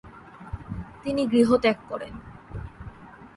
তিনি 1.03 1.21
গৃহত্যাগ 1.27 1.77
করেন। 1.89 2.13